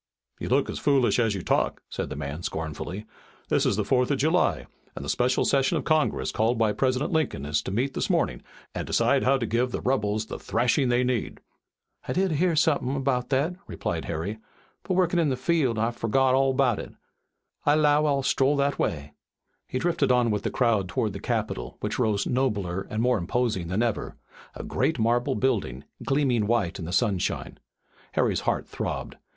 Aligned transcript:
"You 0.39 0.49
look 0.49 0.67
as 0.67 0.79
foolish 0.79 1.19
as 1.19 1.35
you 1.35 1.43
talk," 1.43 1.83
said 1.87 2.09
the 2.09 2.15
man 2.15 2.41
scornfully. 2.41 3.05
"This 3.49 3.67
is 3.67 3.75
the 3.75 3.85
Fourth 3.85 4.09
of 4.09 4.17
July, 4.17 4.65
and 4.95 5.05
the 5.05 5.09
special 5.09 5.45
session 5.45 5.77
of 5.77 5.83
Congress 5.83 6.31
called 6.31 6.57
by 6.57 6.73
President 6.73 7.11
Lincoln 7.11 7.45
is 7.45 7.61
to 7.61 7.69
meet 7.71 7.93
this 7.93 8.09
morning 8.09 8.41
and 8.73 8.87
decide 8.87 9.21
how 9.23 9.37
to 9.37 9.45
give 9.45 9.69
the 9.71 9.79
rebels 9.79 10.25
the 10.25 10.39
thrashing 10.39 10.89
they 10.89 11.03
need." 11.03 11.39
"I 12.07 12.13
did 12.13 12.31
hear 12.31 12.55
somethin' 12.55 12.95
about 12.95 13.29
that," 13.29 13.53
replied 13.67 14.05
Harry, 14.05 14.39
"but 14.81 14.95
workin' 14.95 15.19
in 15.19 15.29
the 15.29 15.37
field 15.37 15.77
I 15.77 15.91
furgot 15.91 16.33
all 16.33 16.49
about 16.49 16.79
it. 16.79 16.93
I 17.63 17.75
'low 17.75 18.07
I'll 18.07 18.23
stroll 18.23 18.55
that 18.57 18.79
way." 18.79 19.13
He 19.67 19.77
drifted 19.77 20.11
on 20.11 20.31
with 20.31 20.41
the 20.41 20.49
crowd 20.49 20.89
toward 20.89 21.13
the 21.13 21.19
Capitol, 21.19 21.77
which 21.79 21.99
rose 21.99 22.25
nobler 22.25 22.87
and 22.89 23.03
more 23.03 23.19
imposing 23.19 23.67
than 23.67 23.83
ever, 23.83 24.15
a 24.55 24.63
great 24.63 24.97
marble 24.97 25.35
building, 25.35 25.83
gleaming 26.03 26.47
white 26.47 26.79
in 26.79 26.85
the 26.85 26.91
sunshine. 26.91 27.59
Harry's 28.13 28.41
heart 28.49 28.67
throbbed. 28.67 29.17